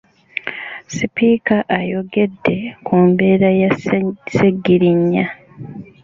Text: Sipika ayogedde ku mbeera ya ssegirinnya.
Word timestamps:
Sipika 0.93 1.55
ayogedde 1.79 2.57
ku 2.85 2.95
mbeera 3.07 3.49
ya 3.61 3.69
ssegirinnya. 3.77 5.25